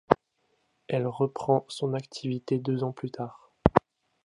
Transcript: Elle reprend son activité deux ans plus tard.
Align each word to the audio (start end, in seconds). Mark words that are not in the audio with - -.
Elle 0.87 1.05
reprend 1.05 1.63
son 1.67 1.93
activité 1.93 2.57
deux 2.57 2.83
ans 2.83 2.91
plus 2.91 3.11
tard. 3.11 3.51